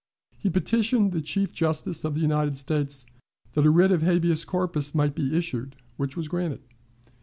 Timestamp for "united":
2.21-2.57